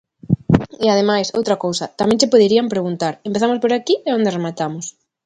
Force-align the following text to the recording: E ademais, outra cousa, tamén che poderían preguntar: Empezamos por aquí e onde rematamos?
E 0.83 0.85
ademais, 0.93 1.33
outra 1.37 1.55
cousa, 1.65 1.85
tamén 1.99 2.19
che 2.19 2.31
poderían 2.33 2.71
preguntar: 2.73 3.13
Empezamos 3.27 3.59
por 3.61 3.71
aquí 3.73 3.95
e 4.07 4.09
onde 4.17 4.33
rematamos? 4.37 4.85